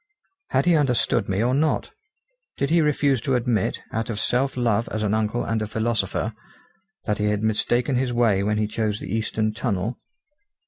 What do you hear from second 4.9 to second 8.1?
an uncle and a philosopher, that he had mistaken